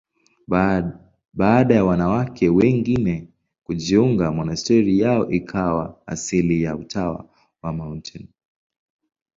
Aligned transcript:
Baada 1.33 1.75
ya 1.75 1.83
wanawake 1.85 2.49
wengine 2.49 3.27
kujiunga, 3.63 4.31
monasteri 4.31 4.99
yao 4.99 5.29
ikawa 5.31 6.01
asili 6.07 6.63
ya 6.63 6.75
Utawa 6.75 7.29
wa 7.61 7.73
Mt. 7.73 8.27